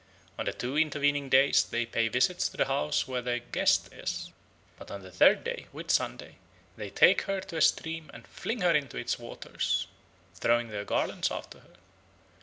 On 0.39 0.45
the 0.45 0.51
two 0.51 0.75
intervening 0.79 1.29
days 1.29 1.63
they 1.63 1.85
pay 1.85 2.07
visits 2.07 2.49
to 2.49 2.57
the 2.57 2.65
house 2.65 3.07
where 3.07 3.21
their 3.21 3.37
'guest' 3.37 3.93
is; 3.93 4.31
but 4.79 4.89
on 4.89 5.03
the 5.03 5.11
third 5.11 5.43
day, 5.43 5.67
Whitsunday, 5.71 6.37
they 6.75 6.89
take 6.89 7.21
her 7.29 7.39
to 7.39 7.57
a 7.57 7.61
stream 7.61 8.09
and 8.11 8.25
fling 8.27 8.61
her 8.61 8.71
into 8.73 8.97
its 8.97 9.19
waters," 9.19 9.85
throwing 10.33 10.69
their 10.69 10.85
garlands 10.85 11.29
after 11.29 11.59
her. 11.59 11.75